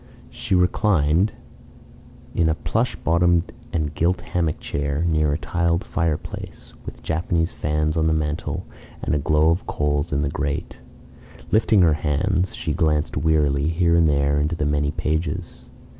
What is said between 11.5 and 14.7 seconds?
Lifting her hands, she glanced wearily here and there into the